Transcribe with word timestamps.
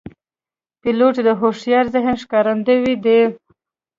پیلوټ 0.81 1.15
د 1.27 1.29
هوښیار 1.39 1.85
ذهن 1.93 2.15
ښکارندوی 2.23 2.93
دی. 3.05 3.19